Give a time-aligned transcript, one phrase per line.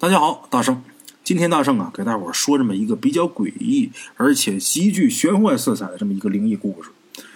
[0.00, 0.82] 大家好，大圣，
[1.22, 6.88] 今天大圣啊，给大伙说这么一个比较诡异而且极具玄幻色彩的这么一个灵异故事。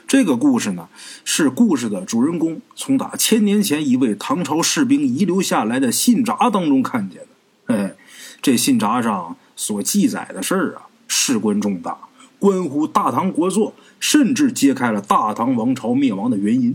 [0.09, 0.89] 这个故事呢，
[1.27, 7.75] 是故事的主人公从打千年前一位唐朝士兵遗留下来的信札当中看见的。
[7.75, 7.95] 哎，
[8.41, 11.99] 这信札上所记载的事儿啊，事关重大，
[12.39, 16.75] 关乎大唐国祚，甚至揭开了大唐王朝灭亡的原因。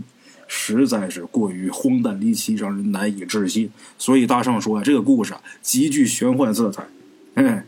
[0.52, 3.70] 实在是过于荒诞离奇，让人难以置信。
[3.96, 6.88] 所以大圣说啊，这个故事啊极具玄幻色彩。
[7.34, 7.64] 哎，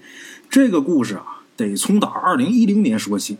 [0.51, 3.37] 这个故事啊得从打二零一零年说起。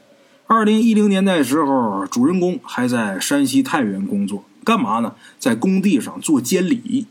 [0.47, 5.17] 二零一零年那时候，主人公还在山西太原工作，干嘛呢？
[5.41, 7.07] 在工地上做监理。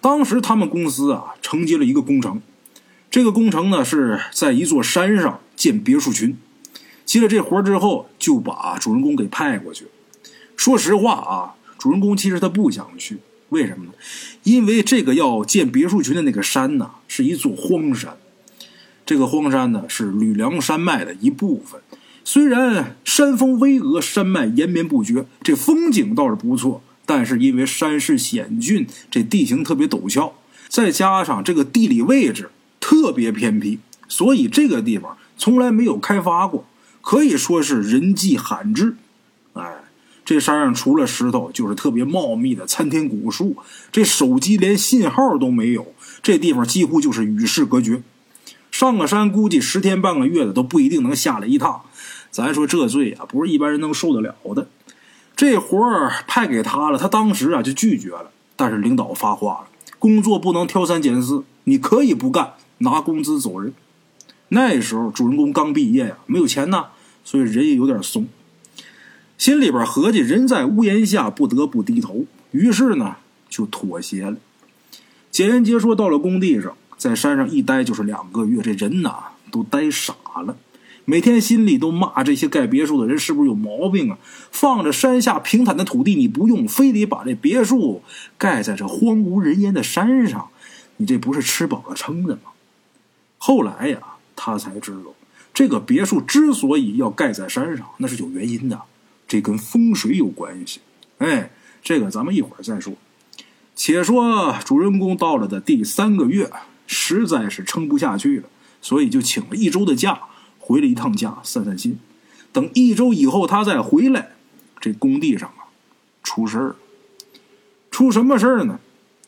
[0.00, 2.42] 当时他们公司啊承接了一个工程，
[3.08, 6.36] 这个工程呢是在一座山上建别墅群。
[7.04, 9.86] 接了这活之后，就把主人公给派过去。
[10.56, 11.54] 说实话啊。
[11.78, 13.18] 主人公其实他不想去，
[13.50, 13.92] 为什么呢？
[14.42, 18.16] 因为这个要建别墅群的那个山呢，是一座荒山。
[19.06, 21.80] 这个荒山呢，是吕梁山脉的一部分。
[22.24, 30.34] 虽然山峰巍峨，山脉延绵不绝，这风景倒是不错，但是因为山势险峻，这地形特别陡峭，
[30.68, 36.66] 再加上这个地理位置特别偏僻，所以这个地方从来没有开发过，
[37.00, 38.96] 可以说是人迹罕至。
[39.54, 39.84] 哎。
[40.28, 43.56] 这山上除了石头，就是特别茂密的参天古树。
[43.90, 48.02] 这手机连信号都没有，这地方几乎就是与世隔绝。
[48.70, 51.80] 上个山估计十天半个月的都不一定能下来一趟。
[52.30, 54.68] 咱说这罪啊，不是一般人能受得了的。
[55.34, 58.30] 这活儿派给他了，他当时啊就拒绝了。
[58.54, 63.72] 但是领导发话了，工作不能挑三拣四，你可以不干，拿工资走人。
[64.50, 66.88] 那时候主人公刚毕业呀，没有钱呐，
[67.24, 68.28] 所以人也有点怂。
[69.38, 72.26] 心里边合计，人在屋檐下，不得不低头。
[72.50, 73.16] 于是呢，
[73.48, 74.36] 就妥协了。
[75.30, 79.14] 简言结说，到了工地上，在山上一待就是两个月，这人呐
[79.52, 80.56] 都呆傻了。
[81.04, 84.18] 每天心里都骂这些盖别墅的人是不是有毛病啊？
[84.50, 88.02] 放着山下平坦的土地你不用，非得把这别墅
[88.36, 90.48] 盖在这荒无人烟的山上，
[90.96, 92.50] 你这不是吃饱了撑的吗？
[93.38, 94.00] 后来呀，
[94.34, 95.14] 他才知道，
[95.54, 98.80] 这个别墅之所以要盖在山上，那是有原因的。
[99.28, 100.80] 这跟风水有关系，
[101.18, 101.50] 哎，
[101.82, 102.94] 这个咱们一会儿再说。
[103.76, 106.50] 且说主人公到了的第三个月，
[106.86, 108.48] 实在是撑不下去了，
[108.80, 110.18] 所以就请了一周的假，
[110.58, 111.98] 回了一趟家散散心。
[112.52, 114.30] 等一周以后他再回来，
[114.80, 115.68] 这工地上啊
[116.22, 116.76] 出事儿了。
[117.90, 118.80] 出什么事儿呢？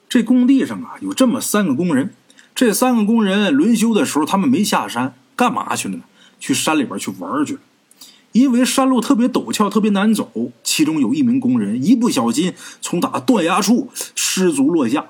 [0.09, 2.15] 这工地上啊有这么三个工人，
[2.55, 6.03] 这三个工人轮休的时候，他们没下山，干嘛去了呢？
[6.41, 7.61] 去山里边去玩去了。
[8.33, 10.31] 因为山路特别陡峭，特别难走，
[10.63, 15.07] 其中有一名工人一不小心从打断崖处失足落下，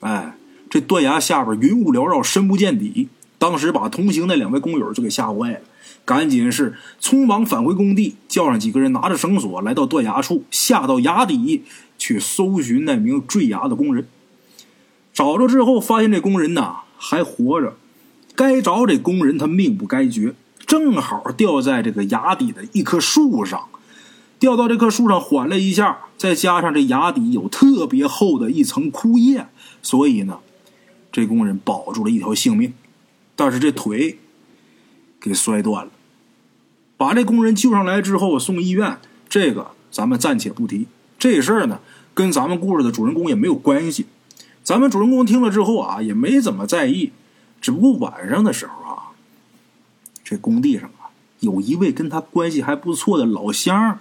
[0.00, 0.36] 哎，
[0.70, 3.08] 这断崖下边云雾缭绕，深不见底。
[3.38, 5.60] 当时把同行那两位工友就给吓坏了，
[6.04, 11.64] 赶紧是匆忙返回工地，叫上几个人拿着绳索来到断崖处，下到崖底
[11.98, 14.06] 去搜寻那名坠崖的工人。
[15.12, 17.74] 找着之后，发现这工人呐还活着，
[18.34, 20.34] 该着这工人他命不该绝。
[20.72, 23.68] 正好掉在这个崖底的一棵树上，
[24.38, 29.48] 掉到这棵树上缓了一下，再加上这崖底有特别厚的一层枯叶，
[29.82, 30.38] 所以呢，
[31.12, 32.72] 这工人保住了一条性命，
[33.36, 34.18] 但是这腿
[35.20, 35.92] 给摔断了。
[36.96, 40.86] 把这工人救上来之后送医院，这个咱们暂且不提。
[41.18, 41.80] 这事儿呢，
[42.14, 44.06] 跟咱们故事的主人公也没有关系。
[44.62, 47.12] 咱们主人公听了之后啊，也没怎么在意，
[47.60, 49.01] 只不过晚上的时候啊。
[50.32, 53.98] 这工地上啊，有一位跟他关系还不错的老乡，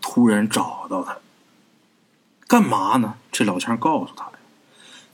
[0.00, 1.18] 突然找到他，
[2.48, 3.16] 干嘛呢？
[3.30, 4.32] 这老乡告诉他呀，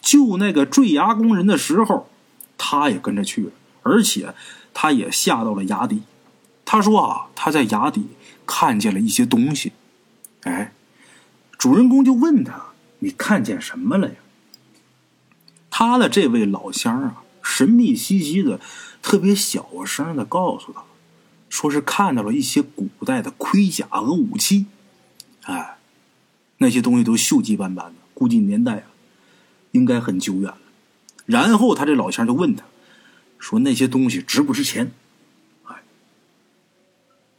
[0.01, 2.09] 救那个坠崖工人的时候，
[2.57, 3.51] 他也跟着去了，
[3.83, 4.35] 而且
[4.73, 6.05] 他也下到了崖底。
[6.65, 8.11] 他说啊，他在崖底
[8.47, 9.73] 看见了一些东西。
[10.43, 10.73] 哎，
[11.59, 12.67] 主人公就问他
[13.01, 14.15] ：“你看见什么了呀？”
[15.71, 18.61] 他的这位老乡啊，神秘兮兮的。
[19.03, 20.85] 特别小声的告诉他，
[21.51, 24.67] 说是看到了一些古代的盔甲和武器，
[25.43, 25.77] 哎，
[26.59, 28.85] 那些东西都锈迹斑斑的，估计年代啊，
[29.73, 30.59] 应该很久远了。
[31.27, 32.65] 然后他这老乡就问他，
[33.39, 34.93] 说那些东西值不值钱？
[35.65, 35.83] 哎，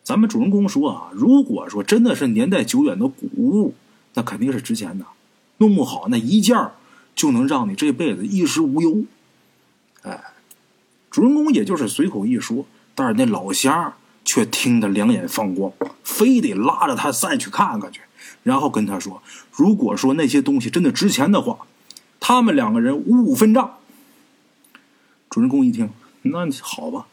[0.03, 3.73] 咱们主人公说啊，如果说真的是年代久远的古物，
[4.13, 5.05] 那肯定是值钱的，
[5.57, 6.55] 弄不好那一件
[7.15, 9.05] 就能让你这辈子衣食无忧，
[10.01, 10.32] 哎。
[11.13, 12.65] 主人公也就是随口一说，
[12.95, 13.93] 但是那老乡
[14.25, 15.71] 却听得两眼放光，
[16.03, 18.01] 非得拉着他再去看看去，
[18.41, 19.21] 然后跟他说
[19.53, 21.59] ：“如果说那些东西真的值钱的话，
[22.19, 23.75] 他们两个人五五分账。”
[25.29, 25.91] 主人公一听，
[26.23, 27.05] 那好吧，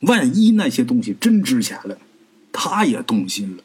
[0.00, 1.96] 万一那些东西真值钱了，
[2.52, 3.62] 他也动心了。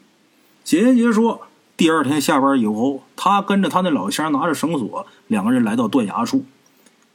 [0.63, 1.41] 简言杰说，
[1.75, 6.45] 第二天下班以后，他跟着他那老乡拿着绳索，两个人来到断崖处，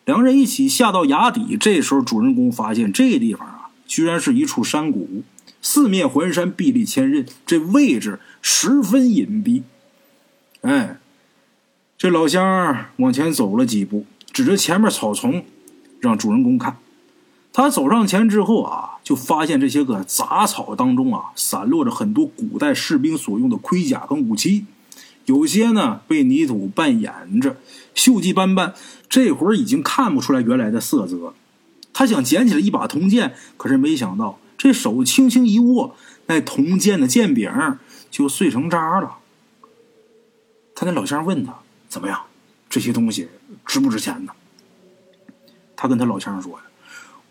[0.06, 1.56] 两人一起下到崖底。
[1.58, 5.24] 这时候，主人公发现这地方啊，居然是一处山谷，
[5.60, 9.62] 四面环山，壁立千仞，这位置十分隐蔽。
[10.62, 10.98] 哎，
[11.98, 15.44] 这老乡往前走了几步，指着前面草丛，
[16.00, 16.78] 让主人公看。
[17.52, 24.66] 他走上前之后啊，就发现这些个杂草当中啊，散落着很多古代士兵所用的盔甲跟武器，
[25.26, 27.56] 有些呢被泥土扮演着，
[27.94, 28.74] 锈迹斑斑，
[29.08, 31.34] 这会儿已经看不出来原来的色泽。
[31.92, 35.94] 他想捡起来一把铜剑，可是没想到这手轻轻一握，
[36.26, 37.50] 那铜剑的剑柄
[38.10, 39.18] 就碎成渣了。
[40.74, 41.54] 他那老乡问他
[41.88, 42.20] 怎么样？
[42.68, 43.28] 这些东西
[43.64, 44.32] 值不值钱呢？
[45.74, 46.64] 他跟他老乡说呀：“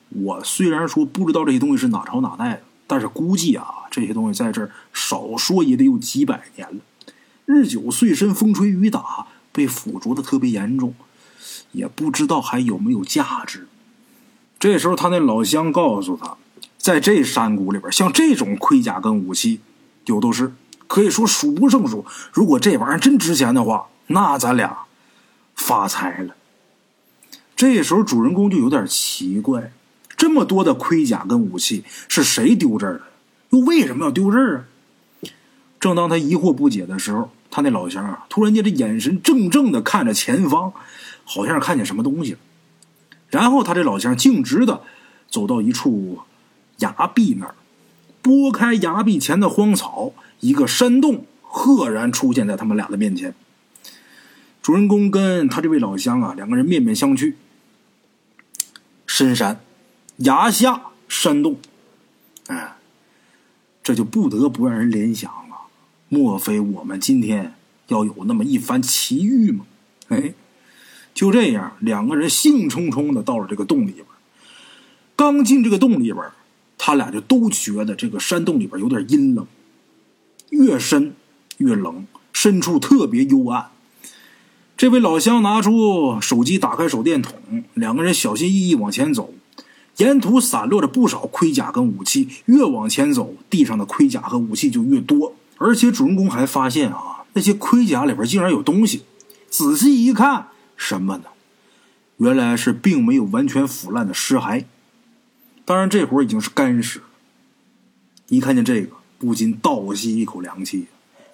[0.10, 6.80] 我虽然说不知道这些东西是哪朝哪代的，但是估计啊，这些东西在这儿少说也得有几百年了。
[7.46, 10.94] 日久碎身，风吹雨打，被腐蚀的特别严重，
[11.72, 13.68] 也不知道还有没有价值。”
[14.60, 16.38] 这时候，他那老乡告诉他，
[16.78, 19.60] 在这山谷里边，像这种盔甲跟武器，
[20.06, 20.54] 有都是。
[20.88, 22.06] 可以说数不胜数。
[22.32, 24.86] 如果这玩意儿真值钱的话，那咱俩
[25.56, 26.36] 发财了。
[27.56, 29.72] 这时候主人公就有点奇怪：
[30.16, 33.02] 这么多的盔甲跟武器，是谁丢这儿的？
[33.50, 35.30] 又为什么要丢这儿啊？
[35.80, 40.74] 正当他疑惑不解的时候，他那老乡啊，突然间这眼神怔怔的看着前方，
[41.24, 42.40] 好像是看见什么东西了。
[43.30, 44.82] 然后他这老乡径直的
[45.30, 46.20] 走到一处
[46.80, 47.56] 崖壁那儿，
[48.22, 50.12] 拨开崖壁前的荒草。
[50.42, 53.34] 一个山洞赫然出现在他们俩的面前。
[54.62, 57.36] 主人公跟他这位老乡啊，两个人面面相觑。
[59.08, 59.62] 深山，
[60.18, 61.58] 崖下山洞，
[62.48, 62.76] 哎，
[63.82, 65.32] 这就不得不让人联想。
[66.16, 67.56] 莫非我们今天
[67.90, 69.66] 要有那么一番奇遇吗？
[70.08, 70.34] 哎，
[71.14, 74.06] 就这样，两个人兴冲冲的到了这个洞里边。
[75.18, 76.24] 刚进这个洞里边，
[76.78, 79.46] 他俩就都觉得这个山洞里边有点阴冷。
[80.52, 81.14] 越深
[81.58, 83.72] 越冷，深处特别幽暗。
[84.78, 87.34] 这位老乡拿出手机，打开手电筒，
[87.74, 89.34] 两个人小心翼翼往前走。
[89.98, 95.36] 沿途散落着不少盔甲跟武器，越往前走，地上的盔甲和武器就越多。
[95.58, 99.04] 而且主人公还发现啊，那些盔甲里边竟然有东西。
[99.50, 101.26] 仔细一看，什么呢？
[102.18, 104.66] 原来是并没有完全腐烂的尸骸，
[105.64, 107.02] 当然这会儿已经是干尸。
[108.28, 108.98] 一看见这个。
[109.18, 110.88] 不禁倒吸一口凉气。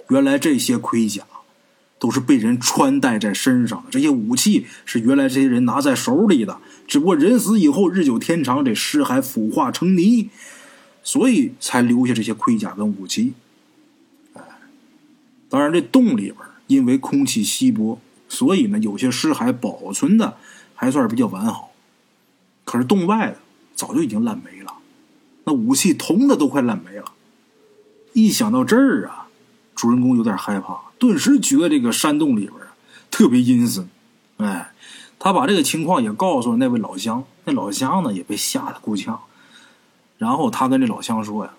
[0.09, 1.23] 原来这些盔甲
[1.97, 6.59] 都是被人穿戴在身上的，这些武器是原来这些人拿在手里的。
[6.87, 10.29] 只不过人死以后，日久天长，这尸骸腐化成泥，
[11.03, 13.33] 所以才留下这些盔甲跟武器。
[15.51, 16.37] 当然，这洞里边
[16.67, 17.99] 因为空气稀薄，
[18.29, 20.37] 所以呢，有些尸骸保存的
[20.73, 21.71] 还算是比较完好。
[22.63, 23.37] 可是洞外的
[23.75, 24.75] 早就已经烂没了，
[25.43, 27.11] 那武器铜的都快烂没了。
[28.13, 29.27] 一想到这儿啊，
[29.75, 32.53] 主人公有点害怕，顿时觉得这个山洞里边
[33.09, 33.89] 特别阴森。
[34.37, 34.71] 哎，
[35.19, 39.19] 他把这个情况也告诉了那位老乡，那老乡呢也被吓得够呛。
[40.17, 41.51] 然后他跟这老乡说呀：“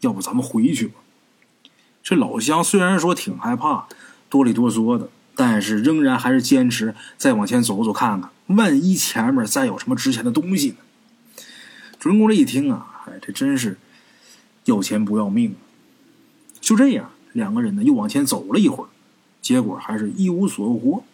[0.00, 1.00] 要不咱们回去吧？”
[2.04, 3.88] 这老乡虽然说挺害怕、
[4.28, 10.76] 哆里哆嗦的，但是仍然还是坚持再往前走走看看，万一前面再有什么值钱的东西呢？
[11.98, 13.78] 主人公这一听啊，哎，这真是
[14.66, 15.56] 要钱不要命。
[16.60, 18.88] 就这样，两个人呢又往前走了一会儿，
[19.40, 21.04] 结果还是一无所获。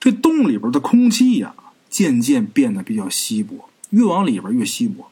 [0.00, 1.54] 这洞里边的空气呀，
[1.90, 5.10] 渐渐变得比较稀薄，越往里边越稀薄。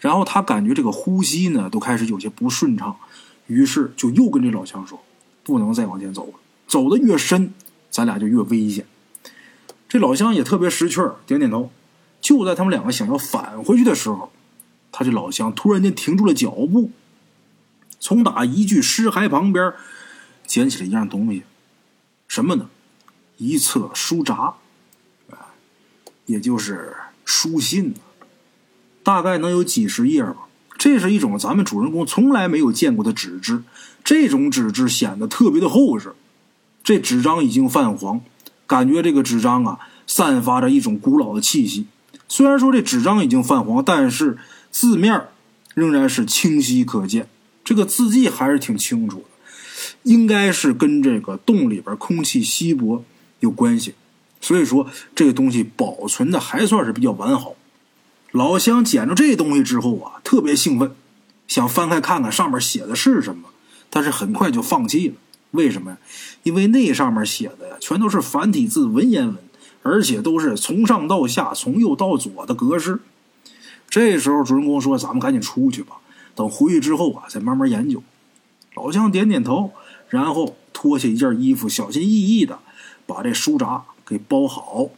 [0.00, 2.96] 然后他感觉这个呼吸呢都开始有些不顺畅，
[3.46, 5.02] 于是就又跟这老乡说
[5.42, 6.34] ：“不能再往前走了，
[6.66, 7.52] 走的越深，
[7.90, 8.86] 咱俩就越危险。”
[9.88, 11.70] 这老乡也特别识趣儿，点点头。
[12.20, 14.32] 就在他们两个想要返回去的时候，
[14.90, 16.90] 他这老乡突然间停住了脚步。
[18.00, 19.72] 从打一具尸骸旁边
[20.46, 21.44] 捡起了一样东西，
[22.26, 22.68] 什么呢？
[23.36, 24.54] 一册书札，
[26.24, 27.94] 也就是书信，
[29.02, 30.45] 大概能有几十页吧。
[30.78, 33.62] 这是一种咱们主人公从来没有见过的纸质，
[34.04, 36.14] 这种纸质显得特别的厚实。
[36.84, 38.20] 这纸张已经泛黄，
[38.66, 41.86] 感觉这个纸张啊，散发着一种古老的气息。
[42.28, 44.38] 虽然说这纸张已经泛黄，但是
[44.70, 45.28] 字面
[45.74, 47.28] 仍然是清晰可见。
[47.64, 49.24] 这个字迹还是挺清楚的，
[50.04, 53.02] 应该是跟这个洞里边空气稀薄
[53.40, 53.94] 有关系，
[54.40, 57.54] 所以说这个东西保存的还算是比较完好。
[58.36, 60.94] 老乡捡着这东西之后啊，特别兴奋，
[61.48, 63.48] 想翻开看看上面写的是什么，
[63.88, 65.14] 但是很快就放弃了。
[65.52, 65.98] 为什么呀？
[66.42, 69.38] 因为那上面写的呀，全都是繁体字文言文，
[69.82, 72.98] 而且都是从上到下、从右到左的格式。
[73.88, 75.96] 这时候主人公说：“咱们赶紧出去吧，
[76.34, 78.02] 等回去之后啊，再慢慢研究。”
[78.76, 79.72] 老乡点点头，
[80.10, 82.58] 然后脱下一件衣服，小心翼翼的
[83.06, 84.90] 把这书札给包好。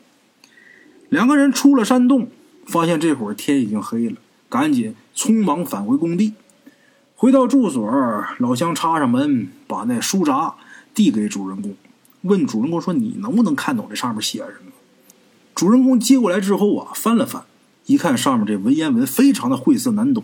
[1.09, 2.29] 两个人出了山洞。
[2.69, 4.17] 发现这会儿天已经黑了，
[4.51, 6.35] 赶紧匆忙返回工地。
[7.17, 7.83] 回到住所，
[8.39, 10.55] 老乡插上门，把那书札
[10.95, 11.75] 递给主人公，
[12.21, 14.73] 问主人公说：“你能不能看懂这上面写什么？”
[15.57, 17.45] 主人公接过来之后啊，翻了翻，
[17.87, 20.23] 一看上面这文言文非常的晦涩难懂，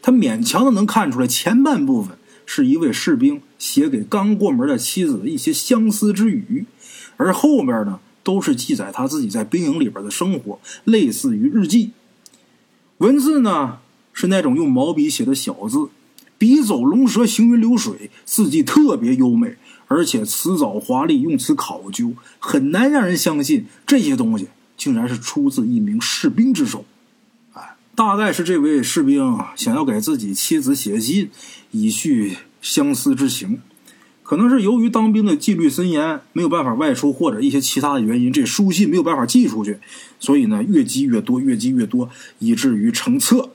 [0.00, 2.16] 他勉强的能看出来前半部分
[2.46, 6.64] 是一位士兵写给刚过门的妻子的一些相思之语，
[7.18, 8.00] 而后面呢？
[8.26, 11.92] 都是记载他自己在兵营里边的生活，类似于日记。
[12.98, 13.78] 文字呢
[14.12, 15.90] 是那种用毛笔写的小字，
[16.36, 19.54] 笔走龙蛇，行云流水，字迹特别优美，
[19.86, 26.84] 而且辞藻华丽，用词考究，很难让人相信这些东西竟然是出自一名士兵之手。
[27.52, 31.30] 哎，大概是这位士兵想要给自己妻子写信，
[31.70, 33.60] 以叙相思之情。
[34.26, 39.78] 可能是由于当兵的纪律森严，没有办法外出，或者一些其他的原因，这书信没有办法寄出去，
[40.18, 43.50] 所以呢，越积越多，越积越多，以至于成册。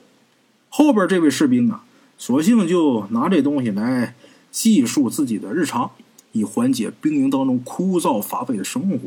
[0.70, 1.84] 后边这位士兵啊，
[2.16, 4.14] 索性就拿这东西来
[4.50, 5.90] 记述自己的日常，
[6.32, 8.98] 以缓解兵营当中枯燥乏味的生活。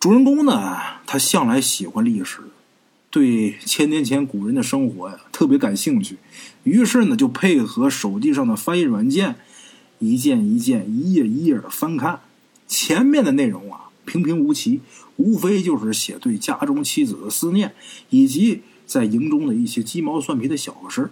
[0.00, 2.38] 主人公呢，他向来喜欢历史，
[3.10, 6.16] 对千年前古人的生活呀特别感兴趣，
[6.62, 9.36] 于是呢，就配合手机上的翻译软件。
[9.98, 12.20] 一件一件、一页一页的翻看，
[12.66, 14.80] 前面的内容啊平平无奇，
[15.16, 17.74] 无非就是写对家中妻子的思念，
[18.10, 21.10] 以及在营中的一些鸡毛蒜皮的小事。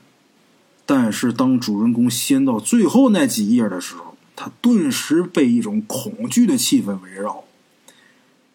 [0.86, 7.44] 但是当主人公掀到最后那几页的时候，他顿时被一种恐惧的气氛围绕。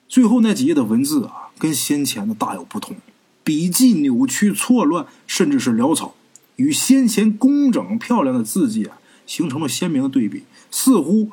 [0.07, 2.95] 最后那几页的文字啊，跟先前的大有不同，
[3.43, 6.15] 笔迹扭曲错乱，甚至是潦草，
[6.55, 8.97] 与先前工整漂亮的字迹啊。
[9.31, 11.31] 形成了鲜明的对比，似乎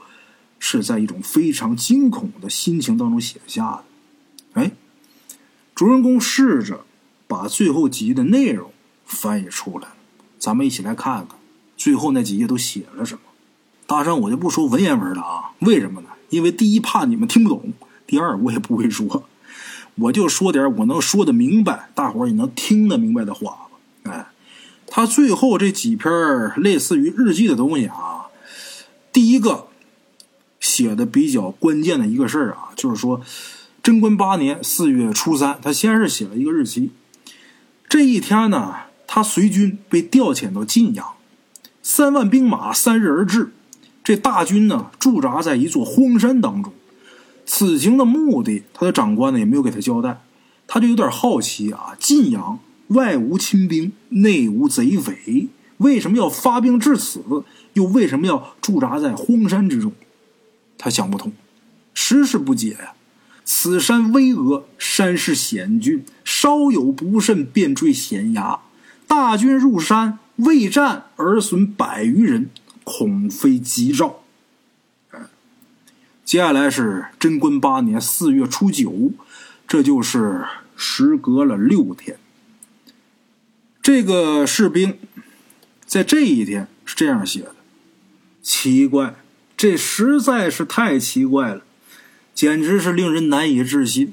[0.61, 3.85] 是在一种非常惊恐的心情当中写下的。
[4.53, 4.71] 哎，
[5.75, 6.85] 主人公试着
[7.27, 8.71] 把最后几页的内容
[9.05, 9.89] 翻译出来，
[10.39, 11.37] 咱们一起来看看
[11.77, 13.21] 最后那几页都写了什么。
[13.89, 16.11] 大圣，我就不说文言文了啊，为什么呢？
[16.31, 17.73] 因为第一怕你们听不懂，
[18.07, 19.25] 第二我也不会说，
[19.97, 24.13] 我就说点我能说的明白，大伙儿也能听得明白的话吧。
[24.13, 24.27] 哎。
[24.91, 26.11] 他最后这几篇
[26.57, 28.27] 类似于日记的东西啊，
[29.13, 29.69] 第一个
[30.59, 33.21] 写的比较关键的一个事儿啊，就是说
[33.83, 36.91] 贞观八年四月初三，他先是写了一个日期。
[37.89, 38.75] 这一天呢，
[39.07, 41.07] 他随军被调遣到晋阳，
[41.83, 43.53] 三万兵马三日而至。
[44.03, 46.73] 这大军呢驻扎在一座荒山当中。
[47.45, 50.23] 此行的目的，他的长官呢也没有给他交代，
[50.67, 52.59] 他就有点好奇啊，晋阳。
[52.89, 57.23] 外无亲兵，内无贼匪，为什么要发兵至此？
[57.75, 59.93] 又为什么要驻扎在荒山之中？
[60.77, 61.33] 他想不通，
[61.95, 62.95] 实是不解呀。
[63.45, 68.61] 此山巍峨，山势险峻，稍有不慎便坠险崖。
[69.07, 72.51] 大军入山，未战而损百余人，
[72.85, 74.21] 恐非吉兆。
[76.25, 79.13] 接下来是贞观八年四月初九，
[79.67, 80.45] 这就是
[80.77, 82.19] 时隔了六天。
[83.91, 84.99] 这个士兵
[85.87, 87.55] 在这一天是这样写的：
[88.43, 89.15] 奇怪，
[89.57, 91.63] 这实在是太奇怪了，
[92.35, 94.13] 简直是令人难以置信。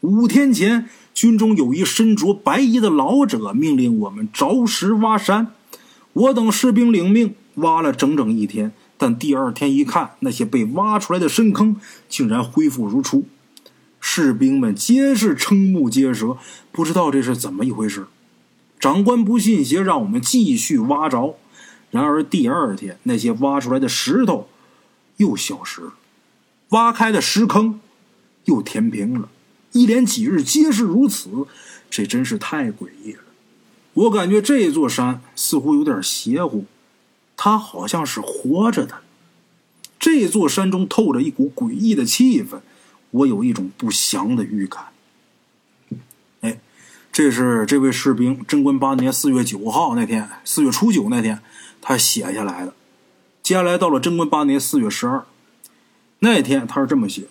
[0.00, 5.48] 五天前，军中有一身着白衣的老者命令我们着实挖山，
[6.14, 8.72] 我等士兵领命，挖了整整一天。
[8.96, 11.76] 但第二天一看，那些被挖出来的深坑
[12.08, 13.26] 竟然恢复如初，
[14.00, 16.38] 士兵们皆是瞠目结舌，
[16.72, 18.06] 不知道这是怎么一回事。
[18.84, 21.38] 长官不信邪，让我们继续挖着。
[21.90, 24.46] 然而第二天，那些挖出来的石头
[25.16, 25.94] 又消失了，
[26.68, 27.80] 挖开的石坑
[28.44, 29.30] 又填平了。
[29.72, 31.46] 一连几日皆是如此，
[31.88, 33.20] 这真是太诡异了。
[33.94, 36.66] 我感觉这座山似乎有点邪乎，
[37.38, 38.96] 它好像是活着的。
[39.98, 42.60] 这座山中透着一股诡异的气氛，
[43.12, 44.88] 我有一种不祥的预感。
[47.14, 51.38] 这是这位士兵贞观八年四月九号那天，四月初九那天，
[51.80, 52.74] 他写下来的。
[53.40, 55.24] 接下来到了贞观八年四月十二，
[56.18, 57.28] 那天他是这么写的：“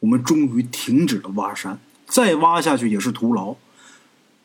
[0.00, 3.56] 我们终于停止了挖山，再挖下去也是徒劳。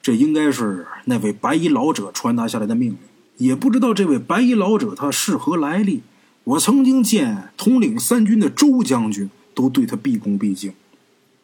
[0.01, 2.98] 这应该是那位白衣老者传达下来的命令。
[3.36, 6.03] 也不知道这位白衣老者他是何来历。
[6.46, 10.72] 我曾经见统领三军的周将军都对他毕恭毕敬。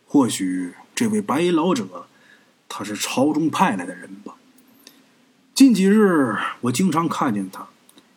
[0.08, 2.08] 或许这位白衣老者，
[2.70, 4.36] 他是朝中派来的人吧。
[5.54, 7.68] 近几日我经常看见他，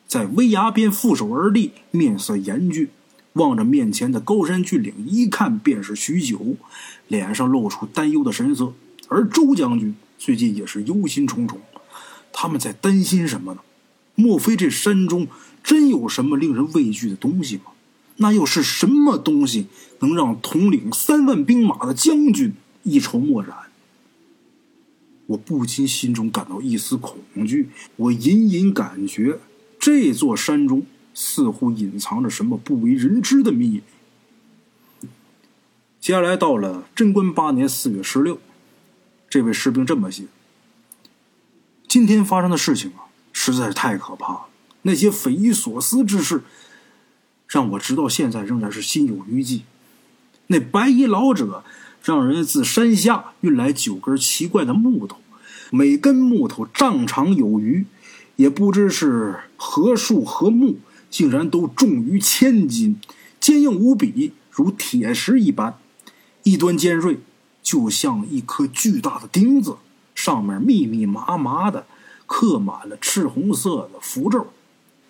[0.06, 2.88] 在危崖边负手而立，面色严峻，
[3.34, 6.56] 望着面前的高山峻岭，一看便是许久，
[7.06, 8.72] 脸上露出担忧的神色。
[9.08, 11.56] 而周将军最近也是忧心忡忡，
[12.32, 13.60] 他们在担心什么呢？
[14.16, 15.28] 莫非这山中
[15.62, 17.70] 真有什么令人畏惧的东西吗？
[18.16, 19.68] 那又是什么东西
[20.00, 22.52] 能让统领三万兵马的将军
[22.82, 23.54] 一筹莫展？
[25.28, 27.70] 我不禁心中感到一丝恐惧。
[27.96, 29.38] 我隐隐感觉
[29.78, 33.82] 这座山中似乎隐藏着什么不为人知的秘密。
[36.00, 38.38] 接下来到了贞观八年四月十六，
[39.30, 40.24] 这位士兵这么写：
[41.86, 43.06] 今天发生的事情啊。
[43.40, 44.46] 实在是太可怕了！
[44.82, 46.42] 那些匪夷所思之事，
[47.46, 49.62] 让我直到现在仍然是心有余悸。
[50.48, 51.62] 那白衣老者
[52.02, 55.18] 让人自山下运来九根奇怪的木头，
[55.70, 57.86] 每根木头丈长有余，
[58.36, 60.78] 也不知是何树何木，
[61.10, 63.00] 竟然都重于千斤，
[63.40, 65.78] 坚硬无比，如铁石一般，
[66.42, 67.18] 一端尖锐，
[67.62, 69.76] 就像一颗巨大的钉子，
[70.14, 71.86] 上面密密麻麻的。
[72.30, 74.48] 刻满了赤红色的符咒，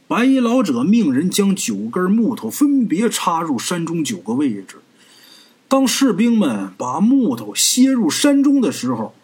[0.07, 4.77] 白衣老者命人将九根木头分别插入山中九个位置。
[5.69, 9.15] 当士兵们把木头楔入山中的时候，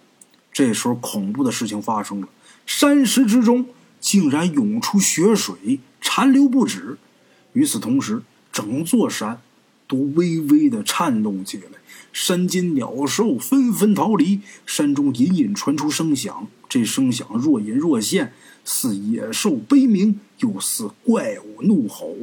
[0.53, 2.29] 这时候恐怖的事情发生了：
[2.67, 3.65] 山石之中
[3.99, 6.99] 竟然涌出血水，残流不止。
[7.55, 8.23] 与此同时，
[8.53, 9.41] 整座山
[9.89, 11.79] 都微微的颤动起来，
[12.13, 16.47] 山间鸟兽纷纷逃离，山中隐隐传出声响。
[16.69, 18.35] 这声响若隐若现，
[18.65, 22.15] 似野兽悲鸣，又似怪物怒吼。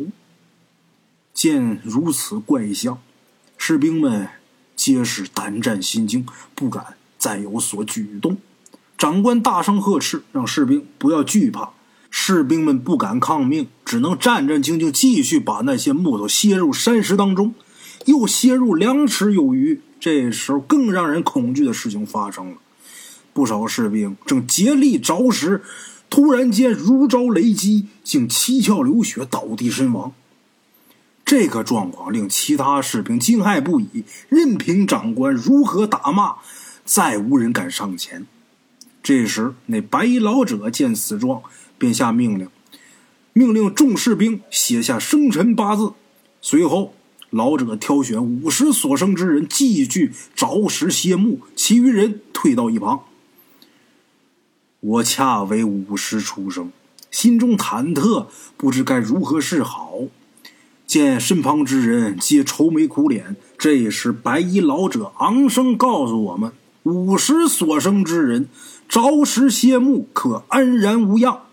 [1.33, 3.01] 见如此怪象，
[3.63, 4.27] 士兵们
[4.75, 8.37] 皆是胆战心惊，不敢再有所举动。
[8.97, 11.69] 长官大声呵斥，让士兵不要惧怕。
[12.09, 17.53] 士兵们不敢抗命，只能战战兢兢，继续把那些木头楔入山石当中，
[18.05, 19.79] 又楔入两尺有余。
[19.99, 22.57] 这时候，更让人恐惧的事情发生了。
[23.31, 25.61] 不少士兵正竭力凿石，
[26.09, 30.11] 突然间如遭雷击，竟七窍流血，倒地身亡。
[31.31, 36.35] 这个状况令其他士兵惊骇不已，任凭长官如何打骂，
[36.83, 38.27] 再无人敢上前。
[39.01, 41.41] 这时，那白衣老者见此状，
[41.77, 42.49] 便下命令，
[43.31, 45.93] 命令众士兵写下生辰八字。
[46.41, 46.93] 随后，
[47.29, 53.05] 老者挑选五十所生之人继续凿石谢幕，其余人退到一旁。
[54.81, 56.73] 我恰为五十出生，
[57.09, 59.93] 心中忐忑，不知该如何是好。
[60.91, 66.51] 见身旁之人皆愁眉苦脸，这时白衣老者昂声告诉我们：
[66.83, 68.49] 五十所生之人，
[68.89, 71.43] 着实谢幕，可安然无恙。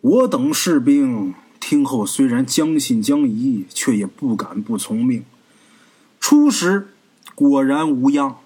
[0.00, 5.22] 我等士兵听后虽然将信将疑，却也不敢不从命。
[6.18, 6.88] 初时
[7.36, 8.38] 果然无恙。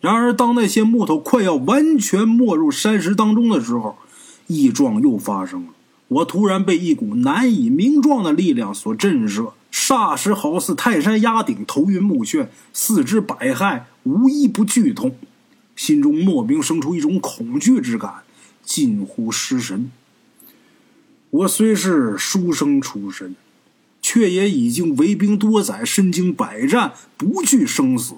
[0.00, 3.96] 然而，当那些木头快要完全没入山石当中的时候，
[4.46, 5.73] 异状又发生了。
[6.14, 15.16] 我突然被一股难以名状的力量所震慑，霎时好似泰山压顶，头晕目眩，四肢百骸无一不剧痛，
[15.74, 18.22] 心中莫名生出一种恐惧之感，
[18.62, 19.90] 近乎失神。
[21.30, 23.34] 我虽是书生出身，
[24.00, 28.14] 却也已经为兵多载，身经百战，不惧生死。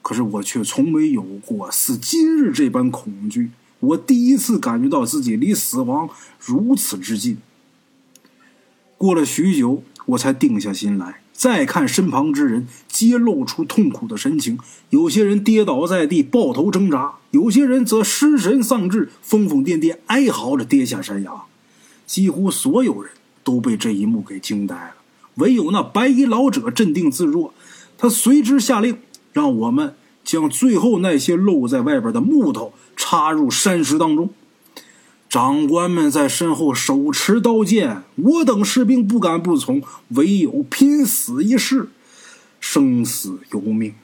[0.00, 3.50] 可是我却从没有过似今日这般恐惧。
[3.80, 6.08] 我第一次感觉到自己离死亡
[6.38, 7.38] 如此之近。
[8.96, 14.58] 过了许久，我才定下心来，再看身旁之人，皆露出痛苦的神情。
[14.90, 21.32] 有些人跌倒在地，抱头挣扎；有些人则失神丧志，疯疯癫癫，哀嚎着跌下山崖。
[22.06, 23.12] 几乎所有人
[23.44, 24.94] 都被这一幕给惊呆了，
[25.34, 27.52] 唯有那白衣老者镇定自若。
[27.98, 28.98] 他随之下令。
[29.36, 29.94] 让我们
[30.26, 34.28] 将最后那些露在外边的木头插入山石当中。
[35.28, 41.88] 长官们在身后手持刀剑，我等士兵不敢不从，唯有拼死一试，
[42.60, 43.94] 生死由命。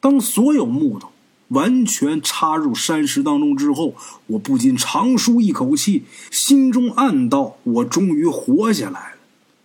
[0.00, 1.08] 当所有木头
[1.48, 3.96] 完全插入山石当中之后，
[4.28, 9.16] 我不禁长舒一口气，心中暗道：我终于活下来了。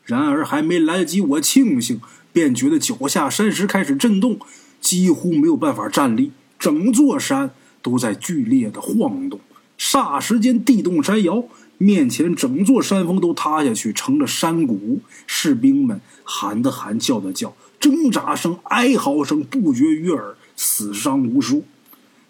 [0.04, 2.02] 然而还没来得及我庆幸。
[2.34, 4.40] 便觉得脚下山石开始震动，
[4.82, 9.40] 几乎没有办法站立，整座山都在剧烈的晃动。
[9.78, 11.44] 霎时间，地动山摇，
[11.78, 15.00] 面前整座山峰都塌下去，成了山谷。
[15.26, 21.64] 士兵们喊的喊，叫的叫，挣扎声、哀嚎声不绝于耳，死伤无数。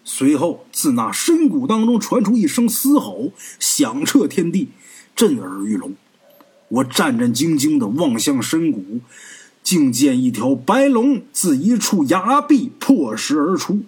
[0.04, 4.68] 随后，自那深谷当中传出一声嘶吼，响彻天地，
[5.14, 5.94] 震耳欲聋。
[6.68, 9.00] 我战战兢兢地望向深谷，
[9.62, 13.80] 竟见一条白龙自一处崖壁破石而出。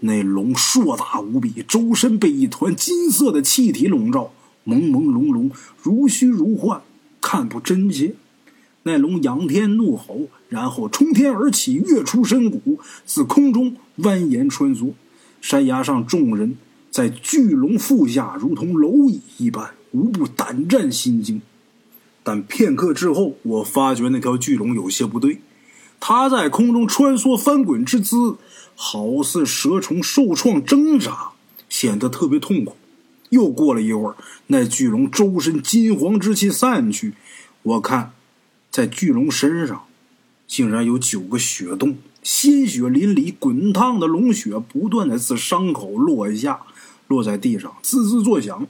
[0.00, 4.32] 那龙硕大无比，周身被一团金色的气体笼罩，
[4.66, 6.82] 朦朦胧胧，如虚如幻，
[7.20, 8.14] 看不真切。
[8.82, 14.90] 那龙仰天怒吼，然后冲天而起，跃出深谷，自空中蜿蜒穿梭。
[15.40, 16.56] 山崖上众人
[16.90, 21.40] 在巨龙腹下，如同蝼蚁一般，无不胆战心惊。
[22.22, 25.40] 但片刻之后，我发觉那条巨龙有些不对，
[25.98, 28.36] 它在空中穿梭翻滚之姿，
[28.74, 31.32] 好似蛇虫受创挣扎，
[31.68, 32.76] 显得特别痛苦。
[33.30, 34.16] 又过了一会儿，
[34.48, 37.14] 那巨龙周身金黄之气散去，
[37.62, 38.12] 我看，
[38.70, 39.84] 在巨龙身上，
[40.46, 46.60] 竟然有九个血洞，鲜血淋漓，滚烫的龙血不断的自伤口落下，
[47.08, 48.66] 落在地上，滋滋作响。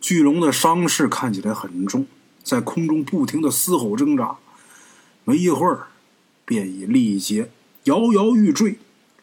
[0.00, 2.06] 巨龙的伤势看起来很重。
[2.42, 4.36] 在空中不停的嘶吼挣扎，
[5.24, 5.86] 没一会儿，
[6.44, 7.50] 便已力竭，
[7.84, 8.78] 摇摇欲坠。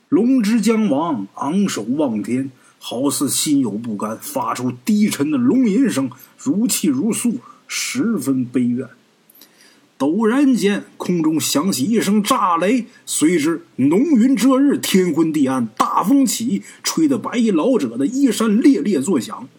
[0.09, 2.49] 龙之将亡，昂首望天，
[2.79, 8.87] 好似心有不甘，发出低沉的龙吟声，如泣如诉，十分悲怨。
[9.99, 19.49] 陡然间，空中响起一声炸雷，随之浓云遮日，天昏地暗，大风起，吹得白衣老者的衣衫猎猎作响。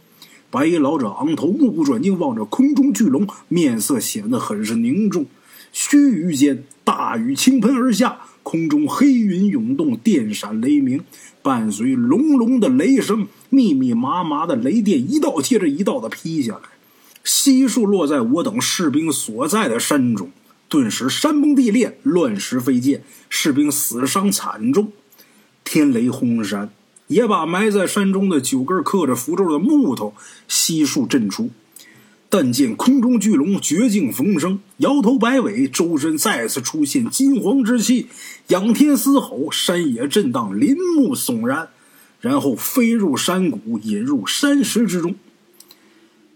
[0.51, 5.27] 白衣老者昂头，目不转睛望着空中巨龙，面色显得很是凝重。
[5.73, 11.05] 须臾间，大雨倾盆而下，空中黑云涌动，电闪雷鸣，
[11.43, 16.61] 伴随隆隆的雷声，密密麻麻的雷电一道接着一道的劈下来，
[17.23, 20.31] 悉数落在我等士兵所在的山中。
[20.71, 24.93] 顿时山崩地裂，乱石飞溅，士兵死伤惨重。
[25.63, 26.71] 天雷轰山。
[27.09, 30.15] 也把埋在山中的九根刻着符咒的木头
[30.47, 31.51] 悉数震出，
[32.31, 38.09] 但见空中巨龙绝境逢生，摇头摆尾，周身再次出现金黄之气，
[38.49, 41.69] 仰天嘶吼，山野震荡，林木悚然，
[42.21, 45.15] 然后飞入山谷，引入山石之中。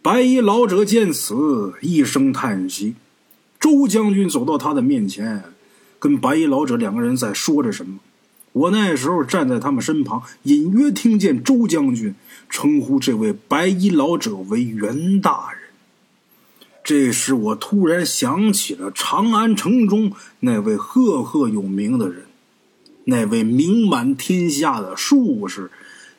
[0.00, 2.94] 白衣老者见此，一声叹息。
[3.60, 5.44] 周将军走到他的面前，
[6.00, 7.98] 跟白衣老者两个人在说着什么。
[8.52, 12.14] 我那时候站在他们身旁，隐约听见周将军
[12.50, 15.60] 称呼这位白衣老者为袁大人。
[16.84, 22.24] 这时，我突然想起了长安城中那位赫赫有名的人，
[23.04, 25.70] 那位名满天下的术士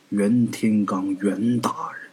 [0.09, 2.09] 袁天罡袁大人。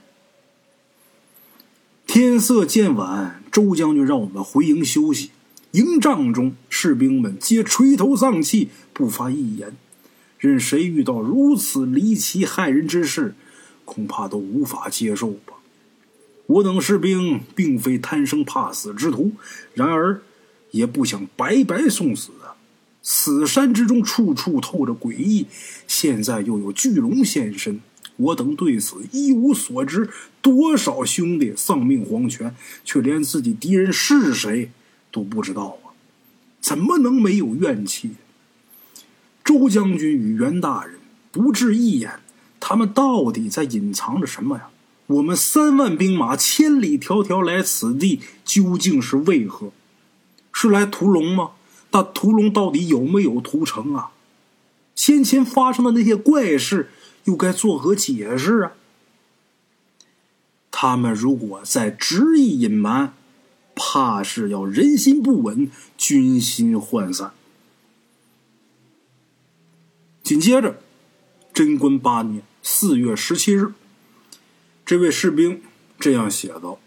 [2.07, 5.31] 天色渐晚，周将军让我们回营休息。
[5.71, 9.77] 营帐中，士兵们皆垂头丧气，不发一言。
[10.41, 13.35] 任谁遇到如此离奇骇人之事，
[13.85, 15.53] 恐怕都无法接受吧。
[16.47, 19.33] 我等士兵并非贪生怕死之徒，
[19.75, 20.23] 然而
[20.73, 22.57] 也不想白白送死啊！
[23.03, 25.47] 此山之中处处透着诡异，
[25.87, 27.81] 现在又有巨龙现身，
[28.17, 30.11] 我等对此一无所知。
[30.43, 34.71] 多少兄弟丧命黄泉，却连自己敌人是谁
[35.13, 35.93] 都不知道啊！
[36.61, 38.13] 怎么能没有怨气？
[39.45, 40.99] 周将军与袁大人
[41.33, 42.21] 不置一言，
[42.59, 44.69] 他们到底在隐藏着什么呀？
[45.07, 49.73] 我们三万兵马千里迢迢来此地，究竟是为何？
[50.53, 51.51] 是来屠龙吗？
[51.91, 54.13] 那屠龙到底有没有屠成啊？
[54.95, 56.91] 先前发生的那些怪事，
[57.25, 58.73] 又该作何解释啊？
[60.71, 63.15] 他们如果再执意隐瞒，
[63.75, 67.33] 怕是要人心不稳，军心涣散。
[70.31, 70.79] 紧接着，
[71.53, 73.73] 贞观八年四月十七日，
[74.87, 75.61] 这位士兵
[75.99, 76.79] 这样写道：“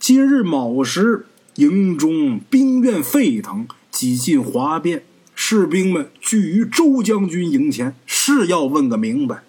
[0.00, 5.04] 今日卯时，营中兵怨沸腾，几近哗变。
[5.34, 9.42] 士兵们聚于周将军营前，是要问个明白。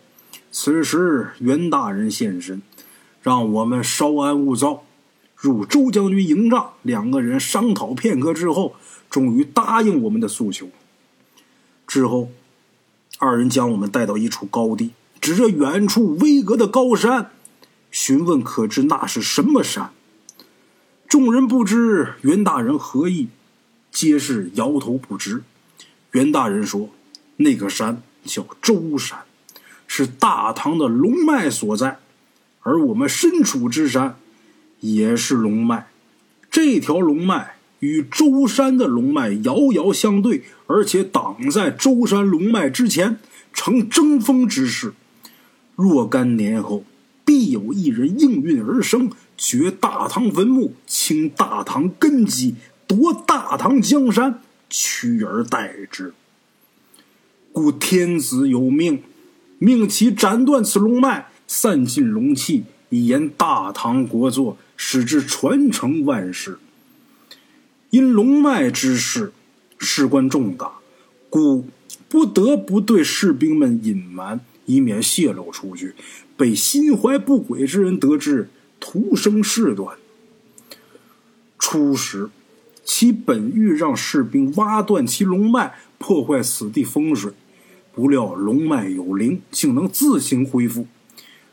[0.51, 2.61] 此时，袁大人现身，
[3.21, 4.83] 让我们稍安勿躁，
[5.37, 6.73] 入周将军营帐。
[6.81, 8.75] 两个人商讨片刻之后，
[9.09, 10.67] 终于答应我们的诉求。
[11.87, 12.29] 之后。”
[13.23, 17.31] 二人将我们带到一处高地，指着远处巍峨的高山，
[17.89, 19.91] 询问可知那是什么山。
[21.07, 23.29] 众人不知袁大人何意，
[23.91, 25.43] 皆是摇头不知。
[26.11, 26.89] 袁大人说
[27.37, 29.19] ：“那个山叫周山，
[29.87, 31.99] 是大唐的龙脉所在，
[32.61, 34.17] 而我们身处之山
[34.81, 35.87] 也是龙脉。
[36.51, 43.19] 这条龙脉与舟山的龙脉遥遥相对，而且挡在舟山龙脉之前，
[43.51, 44.93] 成争锋之势。
[45.75, 46.85] 若干年后，
[47.25, 52.55] 必有一人应运而生，掘大唐坟墓，清大唐根基，
[52.87, 56.13] 夺大唐江山，取而代之。
[57.51, 59.03] 故天子有命。
[59.59, 66.59] 命其斩断此龙脉，散尽龙气，以延大唐国祚，使之传承万世。
[67.93, 69.31] 因龙脉之事，
[69.77, 70.79] 事关重大，
[71.29, 71.67] 故
[72.09, 75.93] 不得不对士兵们隐瞒，以免泄露出去，
[76.35, 79.95] 被心怀不轨之人得知，徒生事端。
[81.59, 82.31] 初时，
[82.83, 87.31] 其本欲让士兵挖断其龙脉，破坏此地风水。
[87.93, 90.87] 不料龙脉有灵，竟能自行恢复。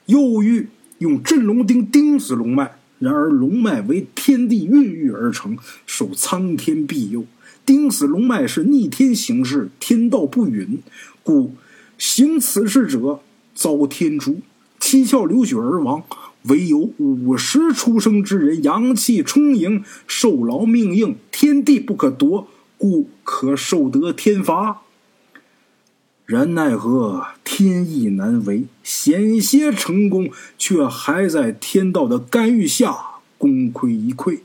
[0.06, 7.24] 又欲用镇龙钉钉死龙脉，然而龙脉为天地孕育而成，受苍天庇佑，
[7.66, 10.78] 钉死龙脉是逆天行事，天道不允，
[11.22, 11.54] 故
[11.98, 13.20] 行此事者
[13.54, 14.42] 遭天诛，
[14.78, 16.04] 七窍流血而亡。
[16.44, 24.82] 唯有五十出生之人，阳气充盈，受劳命硬，天地不可夺，故可受得天罚。
[26.24, 27.26] 然奈何
[27.60, 32.96] 天意难违，险些成功，却还在天道的干预下
[33.36, 34.38] 功亏一篑。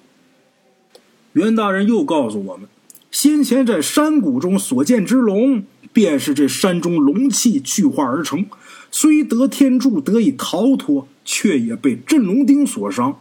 [1.31, 2.67] 袁大人又告诉我们，
[3.09, 8.47] 先前在山谷中所见之龙，便是这山中龙气聚化而成。
[8.91, 13.17] 虽得天助，得以逃脱，却也被镇龙钉所伤，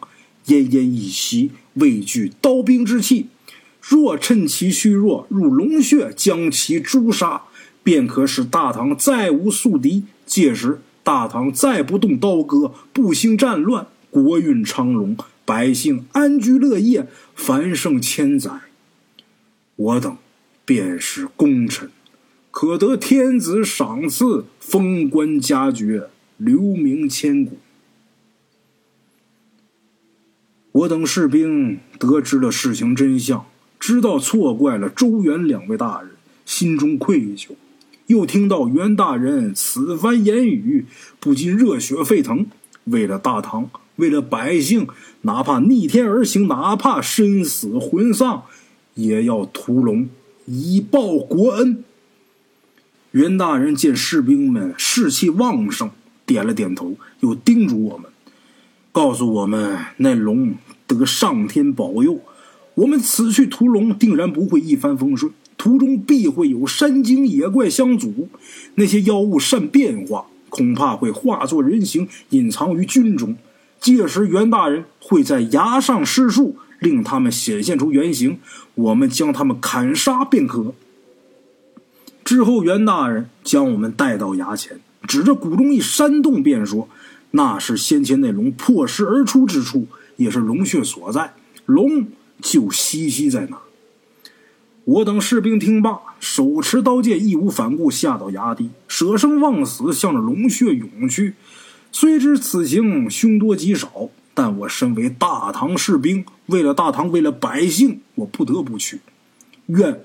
[0.46, 3.28] 奄奄一息，畏惧刀兵之气。
[3.80, 7.42] 若趁其虚弱，入龙穴，将其诛杀。
[7.84, 18.50] 便可使大唐再无宿敌，届时大唐再不动刀戈，不兴战乱，国运昌隆，百姓安居乐业，繁盛千载。
[19.76, 20.16] 我等
[20.64, 21.90] 便是功臣，
[22.50, 27.58] 可得天子赏赐，封官加爵，留名千古。
[30.72, 33.44] 我等士兵得知了事情真相，
[33.78, 36.12] 知道错怪了周元两位大人，
[36.46, 37.50] 心中愧疚。
[38.06, 40.86] 又听到袁大人此番言语，
[41.18, 42.46] 不禁热血沸腾。
[42.84, 44.86] 为了大唐，为了百姓，
[45.22, 48.42] 哪怕逆天而行，哪怕身死魂丧，
[48.94, 50.08] 也要屠龙
[50.44, 51.82] 以报国恩。
[53.12, 55.90] 袁大人见士兵们士气旺盛，
[56.26, 58.10] 点了点头，又叮嘱我们，
[58.92, 60.54] 告诉我们那龙
[60.86, 62.20] 得上天保佑，
[62.74, 65.32] 我们此去屠龙，定然不会一帆风顺。
[65.64, 68.28] 途中必会有山精野怪相阻，
[68.74, 73.34] 那些妖物善变化，恐怕会化作人形，隐藏于军中。
[73.80, 78.38] 届时袁大人会在崖上施术，令他们显现出原形，
[78.74, 80.74] 我们将他们砍杀便可。
[82.22, 86.90] 之后，袁大人将我们带到崖前，指着谷中一山洞，便说
[87.32, 91.32] ：“那是先前那龙破石而出之处，也是龙穴所在，
[91.64, 92.06] 龙
[92.42, 93.56] 就栖息在那。”
[94.84, 101.34] 我等士兵听罢，手持刀剑，义无反顾，下到崖底，舍生忘死，向着龙穴涌去。
[101.90, 109.00] 虽知此行凶多吉少，但我身为大唐士兵，为了大唐，为了百姓，我不得不去。
[109.66, 110.02] 愿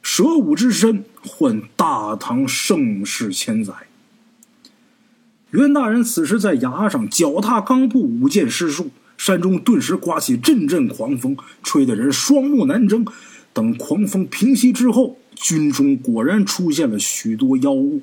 [0.00, 3.74] 舍武之身，换大唐盛世千载。
[5.50, 13.04] 袁大人此时在崖上脚踏钢步，舞剑施术，山中顿时刮起阵阵狂风，吹得人双目难睁。
[13.54, 18.02] 等狂风平息之后，军中果然出现了许多妖物，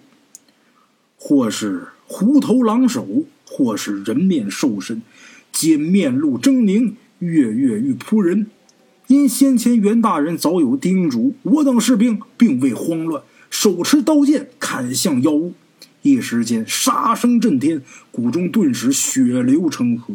[1.17, 5.01] 或是虎头狼首，或是人面兽身，
[5.51, 8.47] 皆面露狰狞，跃跃欲扑人。
[9.07, 15.53] 因先前袁大人早有叮嘱，我等士兵并未慌乱，手持刀剑砍向妖物，
[16.01, 20.13] 一时间杀声震天，谷中顿时血流成河。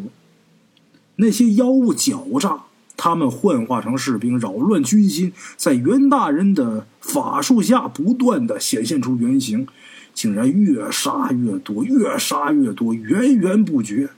[1.17, 2.63] 那些妖物狡诈。
[2.97, 9.67] 他们幻化成士兵，扰乱军心，在袁大人的法术下，不断的显现出原形，
[10.15, 14.09] 竟然越杀越多，越杀越多，源源不绝。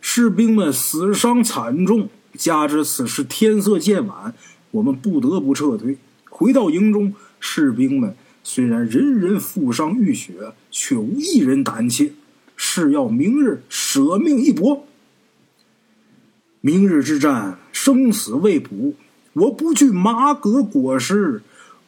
[0.00, 4.34] 士兵们死伤惨重，加之此时天色渐晚，
[4.72, 5.96] 我们不得不撤退。
[6.28, 10.32] 回到营中，士兵们虽然人人负伤浴血，
[10.72, 12.12] 却无一人胆怯，
[12.56, 14.84] 誓要明日舍命一搏。
[16.60, 17.58] 明日之战。
[17.80, 18.92] 生死未卜，
[19.34, 21.40] 我不惧马革裹尸，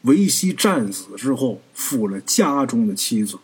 [0.03, 3.38] 唯惜战死之后负了家中的妻子，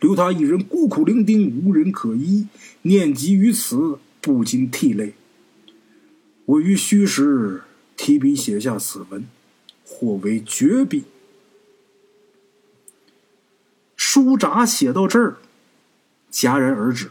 [0.00, 2.48] 留他一人孤苦伶仃，无人可依。
[2.82, 5.12] 念及于此，不禁涕泪。
[6.46, 7.64] 我于虚时
[7.98, 9.26] 提笔写下此文，
[9.84, 11.04] 或为绝笔。
[13.94, 15.36] 书札写到这儿，
[16.32, 17.10] 戛然而止。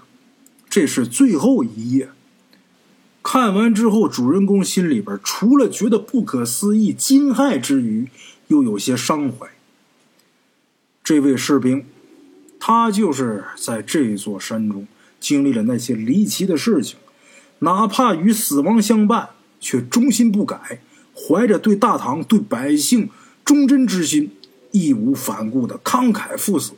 [0.67, 2.09] 这是最后一页。
[3.31, 8.07] 看完之后，主人公心里边除了觉得不可思议、惊骇之余，
[8.47, 9.47] 又有些伤怀。
[11.03, 11.85] 这位士兵，
[12.59, 14.87] 他就是在这座山中
[15.19, 16.97] 经历了那些离奇的事情，
[17.59, 20.81] 哪怕与死亡相伴，却忠心不改，
[21.13, 23.11] 怀着对大唐、对百姓
[23.45, 24.31] 忠贞之心，
[24.71, 26.71] 义无反顾的慷慨赴死。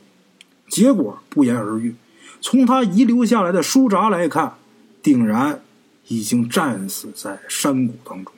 [0.68, 1.94] 结果不言而喻。
[2.42, 4.56] 从他遗留下来的书札来看，
[5.02, 5.62] 定然。
[6.08, 8.32] 已经战死在山谷当中。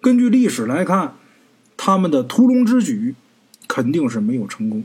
[0.00, 1.16] 根据历史来看，
[1.76, 3.14] 他们的屠龙之举
[3.66, 4.84] 肯定是没有成功。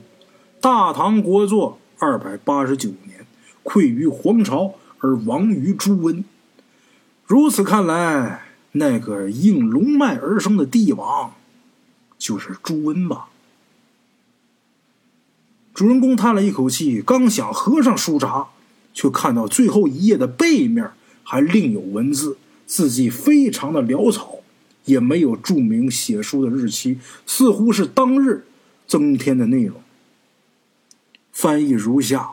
[0.61, 3.25] 大唐国祚二百八十九年，
[3.63, 6.23] 溃于黄巢而亡于朱温。
[7.25, 11.33] 如此看来，那个应龙脉而生的帝王，
[12.17, 13.27] 就是朱温吧？
[15.73, 18.47] 主人公叹了一口气，刚想合上书札。
[18.99, 20.91] 却看到最后一页的背面
[21.23, 22.35] 还另有文字，
[22.65, 24.39] 字迹非常的潦草，
[24.83, 28.43] 也没有注明写书的日期，似乎是当日
[28.85, 29.81] 增添的内容。
[31.31, 32.31] 翻译如下：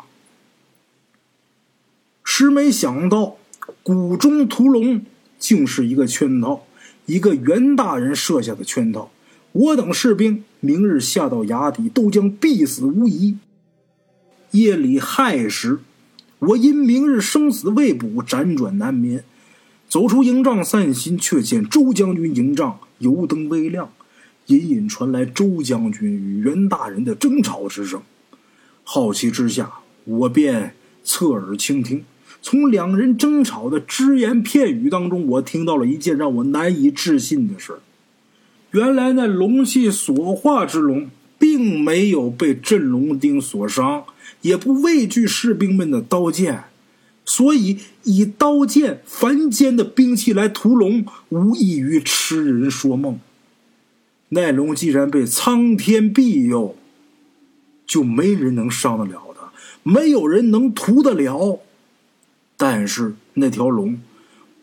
[2.24, 3.36] 实没想到，
[3.84, 5.06] 谷中屠龙
[5.38, 6.66] 竟是一个圈套，
[7.04, 9.12] 一个袁大人设下的圈套。
[9.52, 13.38] 我等士兵明日下到崖底，都将必死无疑。
[14.50, 15.78] 夜里亥时。
[16.38, 19.24] 我因明日生死未卜，辗转难眠。
[19.88, 23.90] 走出营帐散心，却见周将军营帐油灯微亮，
[24.46, 28.02] 隐隐传来周将军与袁大人的争吵之声。
[28.82, 29.70] 好奇之下，
[30.04, 32.04] 我便侧耳倾听。
[32.42, 37.78] 从两人争吵的只言片语当中，我听到了一件让我难以置信的事
[38.72, 44.04] 原来那龙气所化之龙，并没有被镇龙钉所伤。
[44.42, 46.64] 也不畏惧士兵们的刀剑，
[47.24, 53.18] 所以以刀剑凡间的兵器来屠龙，无异于痴人说梦。
[54.28, 56.76] 那龙既然被苍天庇佑，
[57.86, 61.60] 就没人能伤得了他，没有人能屠得了。
[62.56, 64.00] 但是那条龙，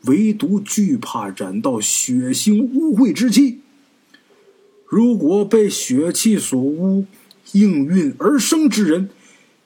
[0.05, 3.59] 唯独惧怕染到血腥污秽之气。
[4.85, 7.05] 如果被血气所污，
[7.53, 9.09] 应运而生之人。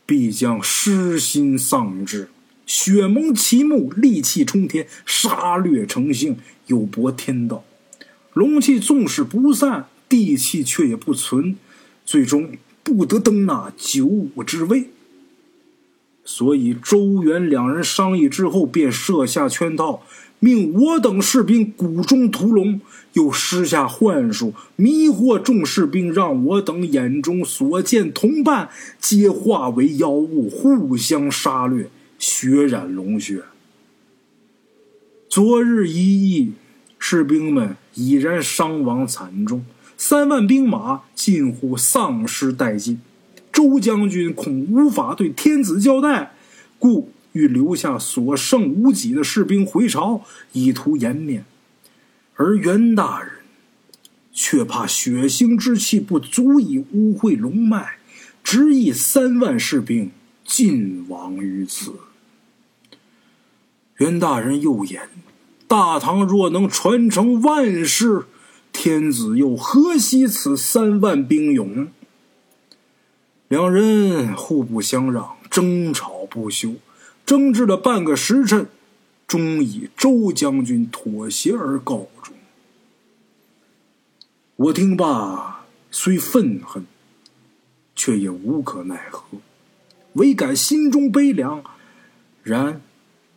[0.08, 2.30] 必将失心丧志，
[2.66, 7.64] 血蒙其目，戾气冲天，杀掠成性，有悖天道。
[8.34, 11.58] 龙气纵使不散，地气却也不存，
[12.06, 14.86] 最终不得登那九五之位。
[16.30, 20.04] 所以周元两人商议之后，便设下圈套。
[20.40, 22.82] 命我等士兵谷中屠龙，
[23.14, 33.44] 又施下幻术迷惑众士兵，让我等眼中所见同伴皆化为妖物，互相杀掠，血染龙血。
[35.30, 36.52] 昨日一役，
[37.00, 39.66] 士兵们已然伤亡惨重，
[39.98, 43.00] 三万兵马近乎丧失殆尽。
[43.58, 46.36] 周将军恐无法对天子交代，
[46.78, 47.10] 故。
[47.34, 51.42] 欲留下所剩无几的士兵回朝，以图颜面；
[52.36, 53.32] 而袁大人
[54.32, 57.98] 却怕血腥之气不足以污秽龙脉，
[58.44, 60.10] 执意三万士兵
[60.44, 61.94] 尽亡于此。
[63.98, 65.08] 袁大人又言
[65.68, 68.26] ：“大唐若能传承万世，
[68.72, 71.88] 天子又何惜此三万兵勇？”
[73.48, 76.76] 两人互不相让，争吵不休。
[77.26, 78.68] 争执了半个时辰，
[79.26, 82.34] 终以周将军妥协而告终。
[84.56, 86.86] 我听罢，虽愤恨，
[87.96, 89.38] 却也无可奈何，
[90.14, 91.64] 唯感心中悲凉。
[92.44, 92.82] 然，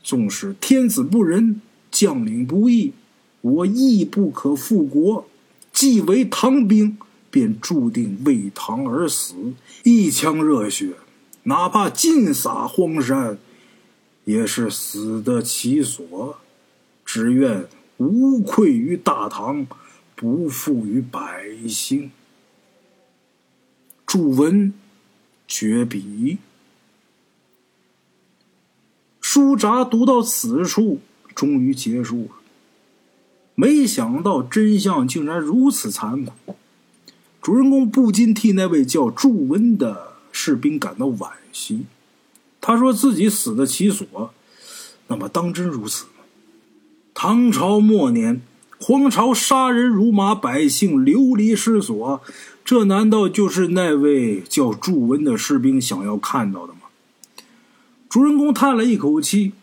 [0.02, 1.60] 纵使天子不仁，
[1.90, 2.92] 将领不义，
[3.40, 5.26] 我亦不可复国。
[5.72, 6.98] 既为唐兵，
[7.30, 9.34] 便注定为唐而死。
[9.84, 10.94] 一腔热血，
[11.44, 13.38] 哪怕尽洒荒山。
[14.24, 16.38] 也是死得其所，
[17.04, 17.66] 只愿
[17.96, 19.66] 无愧于大唐，
[20.14, 22.12] 不负于百姓。
[24.06, 24.72] 祝文
[25.48, 26.38] 绝笔。
[29.20, 31.00] 书札读到此处，
[31.34, 32.30] 终于结束了。
[33.54, 36.56] 没想到真相竟然如此残酷，
[37.50, 40.12] 主人公不禁替那位叫祝温的。
[40.30, 41.84] 士兵感到惋惜。
[42.60, 44.32] 他说自己死得其所，
[45.08, 46.22] 那么当真如此吗？
[47.12, 48.40] 唐朝末年，
[48.78, 52.22] 皇朝杀人如麻，百姓流离失所，
[52.64, 56.82] 这难道就是那位叫祝温的士兵想要看到的吗？
[58.08, 59.54] 主人公叹了一口气，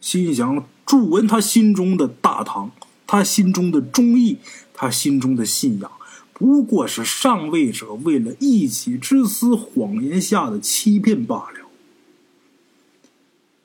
[0.00, 2.70] 心想：祝文他心中的大唐，
[3.06, 4.38] 他心中的忠义，
[4.72, 5.90] 他心中的信仰，
[6.38, 11.68] 不过是上位者为了一己之私谎言下的欺骗罢了。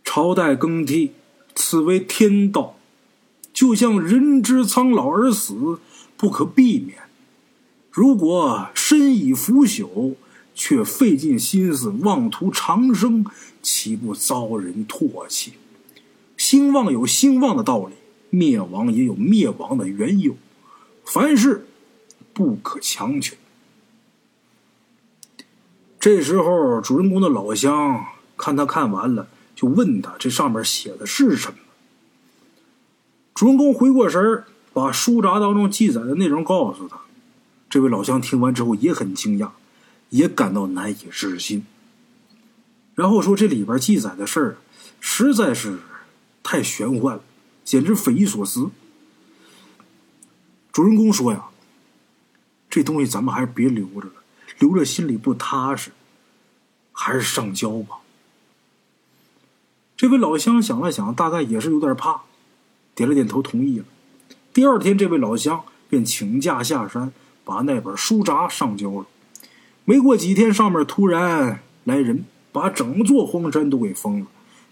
[0.04, 1.12] 朝代更替，
[1.54, 2.76] 此为天道，
[3.54, 5.80] 就像人之苍老而死，
[6.18, 6.98] 不可避免。
[7.92, 10.16] 如果身已腐朽，
[10.56, 13.26] 却费尽心思妄图长生，
[13.62, 15.54] 岂不遭人唾弃？
[16.38, 17.94] 兴旺有兴旺的道理，
[18.32, 20.36] 灭亡也有灭亡的缘由。
[21.06, 21.68] 凡事
[22.34, 23.36] 不可强求。
[26.00, 28.06] 这时候，主人公的老乡
[28.38, 29.28] 看他看完了。
[29.56, 31.60] 就问他这上面写的是什么？
[33.36, 37.02] 主人公回过神，把书札当中记载的内容告诉他。
[37.70, 39.52] 这位老乡听完之后也很惊讶，
[40.10, 41.66] 也感到难以置信。
[42.96, 44.58] 然后说这里边记载的事儿
[45.00, 45.80] 实在是
[46.42, 47.24] 太玄幻了，
[47.64, 48.72] 简直匪夷所思。
[50.72, 51.46] 主人公说呀
[52.74, 54.14] ：“这东西咱们还是别留着了，
[54.58, 55.92] 留着心里不踏实，
[56.92, 57.98] 还是上交吧。”
[59.96, 62.24] 这位老乡想了想，大概也是有点怕，
[62.96, 63.86] 点了点头，同意了。
[64.52, 67.14] 第二天，这位老乡便请假下山，
[67.46, 69.06] 把那本书札上交了。
[69.86, 74.26] 没过几天，上面突然来人，把整座荒山都给封了，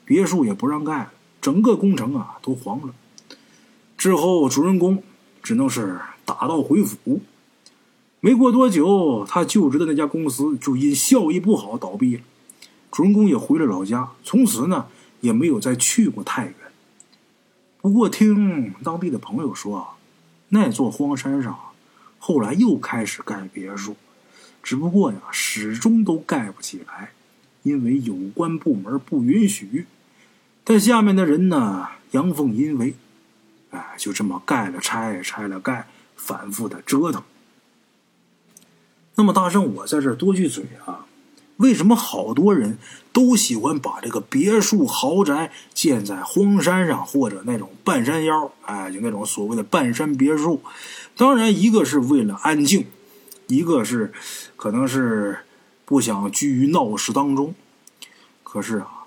[0.03, 2.95] 别墅也不让盖了，整个工程啊都黄了。
[3.95, 5.03] 之后，主人公
[5.43, 7.21] 只能是打道回府。
[8.21, 12.23] 没过多久，他就职的那家公司就因效益不好倒闭了，
[12.89, 14.87] 主人公也回了老家，从此呢。
[15.21, 16.55] 也没有再去过太原。
[17.79, 19.89] 不过听当地的朋友说啊，
[20.49, 21.55] 那座荒山上
[22.17, 23.95] 后来又开始盖别墅，
[24.63, 27.11] 只不过呀，始终都盖不起来，
[27.61, 29.85] 因为有关部门不允许。
[30.63, 32.95] 但下面的人呢，阳奉阴违，
[33.69, 37.21] 哎，就这么盖了拆，拆了盖，反复的折腾。
[39.21, 41.05] 那么大圣，我在这多句嘴啊。
[41.57, 42.79] 为什么好多人
[43.13, 48.51] 都喜欢把这个别墅豪宅建在荒山上，或者那种半山腰？
[48.63, 50.63] 哎，就那种所谓的半山别墅。
[51.15, 52.87] 当然，一个是为了安静，
[53.45, 54.11] 一个是
[54.55, 55.41] 可能是
[55.85, 57.53] 不想居于闹市当中。
[58.43, 59.05] 可是啊，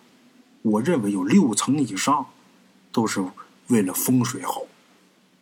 [0.63, 2.27] 我认为有六层以上
[2.93, 3.21] 都是
[3.67, 4.63] 为了风水好，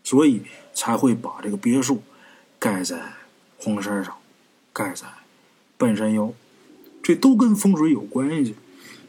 [0.03, 0.41] 所以
[0.73, 2.03] 才会把这个别墅
[2.59, 3.12] 盖在
[3.59, 4.16] 荒山上，
[4.73, 5.07] 盖在
[5.77, 6.33] 半山腰。
[7.03, 8.55] 这都跟风水有关系，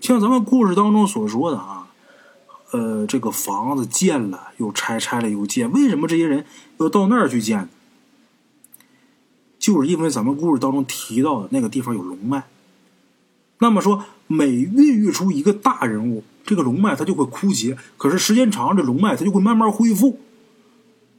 [0.01, 1.87] 像咱们故事当中所说的啊，
[2.71, 6.43] 呃，这个房子建了又拆，拆了又建，为什么这些人
[6.77, 7.69] 要到那儿去建？
[9.59, 12.43] 就是因为咱们故事当中提到的那个地方有龙脉。
[13.59, 20.19] 那么说，每孕育出一个大人物，这个龙脉它就会枯竭，可是时间长，这龙脉它就会慢慢恢复。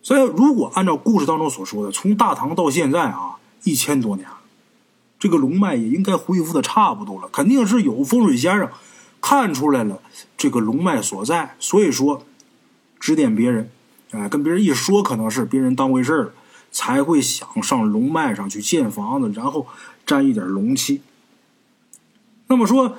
[0.02, 4.38] 所以，如果按照故事当中所说的，从大唐到现在啊，一千多年了。
[5.18, 8.68] 这个龙脉也应该恢复的差不多了，肯定是有风水先生
[9.22, 10.02] 看出来了
[10.36, 12.26] 这个龙脉所在，所以说
[13.00, 13.70] 指点别人，
[14.10, 16.32] 哎，跟别人一说，可能是别人当回事了，
[16.70, 19.66] 才会想上龙脉上去建房子，然后
[20.04, 21.00] 沾一点龙气。
[22.48, 22.98] 那么说，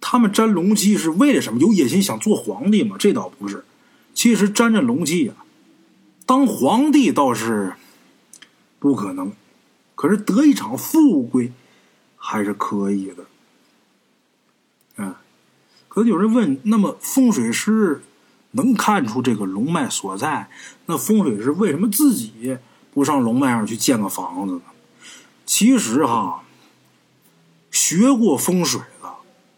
[0.00, 1.60] 他们沾龙气是为了什么？
[1.60, 2.96] 有野心想做皇帝吗？
[2.98, 3.66] 这倒不是，
[4.14, 5.34] 其实沾着龙气呀，
[6.24, 7.74] 当皇帝倒是
[8.78, 9.30] 不可能。
[10.02, 11.52] 可是得一场富贵，
[12.16, 15.20] 还是可以的，啊！
[15.86, 18.02] 可有人问：那么风水师
[18.50, 20.50] 能看出这个龙脉所在？
[20.86, 22.58] 那风水师为什么自己
[22.92, 24.62] 不上龙脉上去建个房子呢？
[25.46, 26.42] 其实哈，
[27.70, 29.08] 学过风水的，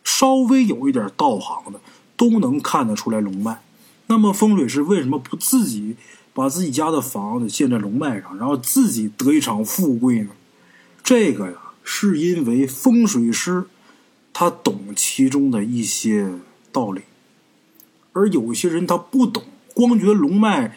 [0.05, 1.81] 稍微有一点道行的，
[2.19, 3.63] 都能看得出来龙脉。
[4.09, 5.97] 那么风水师为什么不自己？
[6.35, 10.31] 把自己家的房子建在龙脉上，然后自己得一场富贵呢？
[11.05, 13.65] 这个呀，是因为风水师
[14.33, 16.41] 他懂其中的一些
[16.73, 17.03] 道理，
[18.13, 20.77] 而有些人他不懂，光觉得龙脉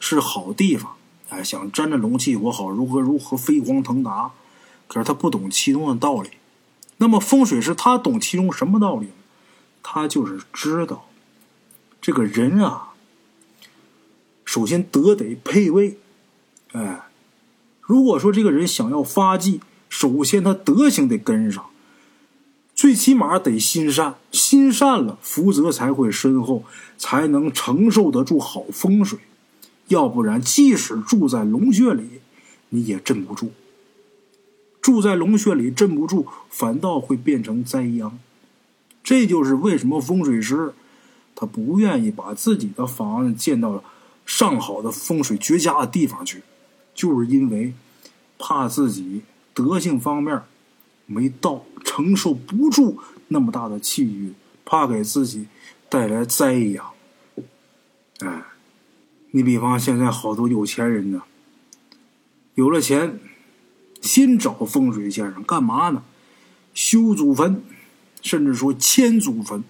[0.00, 0.96] 是好地方，
[1.28, 4.30] 哎，想沾着龙气我好如何如何飞黄腾达，
[4.88, 6.30] 可是他不懂其中的道理。
[6.96, 9.12] 那么风水师他懂其中什么道理呢？
[9.82, 11.10] 他就是知道
[12.00, 12.93] 这个人啊。
[14.54, 15.98] 首先德得配位，
[16.70, 17.06] 哎，
[17.80, 21.64] 如果说这个人想要发迹，首先他德行得跟上。
[22.72, 26.62] 最起码得心善，心善了，福泽才会深厚，
[26.96, 29.18] 才能承受得住好风水。
[29.88, 32.20] 要不然，即使住在龙穴里，
[32.68, 33.50] 你也镇不住。
[34.80, 38.16] 住在龙穴里镇不住，反倒会变成灾殃。
[39.02, 40.74] 这就是为什么风水师
[41.34, 43.82] 他不愿意把自己的房子建到
[44.24, 46.42] 上好的风水绝佳的地方去，
[46.94, 47.74] 就是因为
[48.38, 49.22] 怕自己
[49.52, 50.42] 德性方面
[51.06, 55.46] 没到，承受不住那么大的气运，怕给自己
[55.88, 56.84] 带来灾殃。
[58.20, 58.44] 哎，
[59.32, 61.22] 你比方现在好多有钱人呢，
[62.54, 63.18] 有了钱，
[64.00, 66.02] 先找风水先生干嘛呢？
[66.72, 67.62] 修祖坟。
[68.22, 69.62] 甚至说迁祖坟，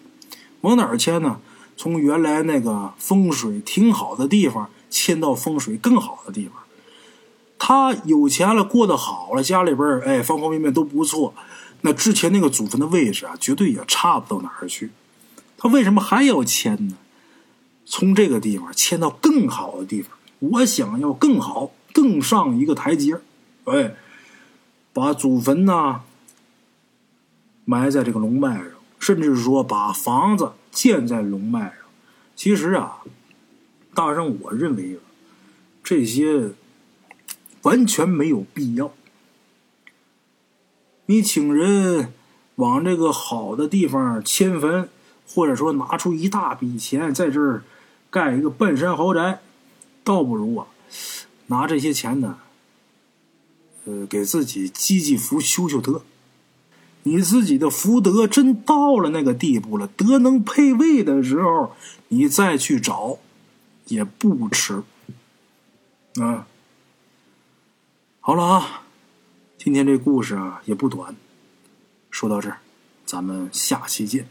[0.60, 1.40] 往哪儿迁呢？
[1.76, 6.62] 从原来那个风水挺好的地方迁到风水更好的地方。
[7.58, 11.34] 他有钱了，过得好了，家里边哎方方面面都不错。
[11.80, 14.90] 那之前那个祖坟的位置啊，绝对也差不到哪儿去。
[15.56, 16.96] 他为什么还要迁呢？
[17.86, 23.20] 从这个地方迁到更好的地方，我想要更好，更上一个台阶
[23.64, 23.94] 哎，
[24.92, 26.02] 把祖坟呢。
[27.66, 31.78] 埋在这个龙脉上，甚至说把房子建在龙脉上。
[32.36, 32.98] 其实啊，
[33.94, 34.98] 大圣，我认为
[35.82, 36.50] 这些
[37.62, 38.92] 完全没有必要。
[41.06, 42.12] 你请人
[42.56, 44.88] 往这个好的地方迁坟，
[45.26, 47.62] 或者说拿出一大笔钱在这儿
[48.10, 49.40] 盖一个半山豪宅，
[50.02, 50.66] 倒不如啊
[51.46, 52.38] 拿这些钱呢，
[53.84, 56.02] 呃，给自己积积福、修修德。
[57.04, 61.74] 你自己的福德真到了那个地步了，德能配位的时候，
[62.08, 63.18] 你再去找
[63.86, 64.82] 也不迟。
[66.20, 66.46] 啊，
[68.20, 68.82] 好了啊，
[69.58, 71.14] 今天这故事啊也不短，
[72.10, 72.58] 说到这儿，
[73.04, 74.28] 咱们下期见。